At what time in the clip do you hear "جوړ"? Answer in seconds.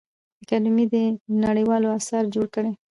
2.33-2.45